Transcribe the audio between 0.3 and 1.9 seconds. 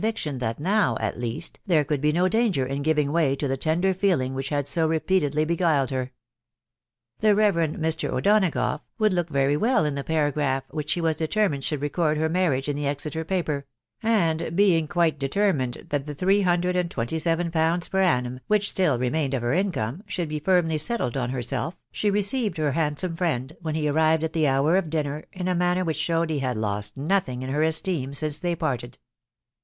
that now, at least, there